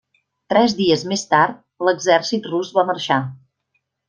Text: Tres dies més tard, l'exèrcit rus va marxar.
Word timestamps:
Tres 0.53 0.73
dies 0.79 1.03
més 1.11 1.25
tard, 1.33 1.59
l'exèrcit 1.89 2.49
rus 2.55 2.73
va 2.79 2.87
marxar. 2.93 3.21